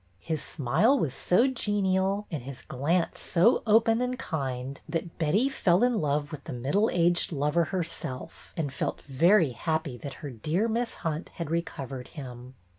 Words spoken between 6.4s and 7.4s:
the middle aged"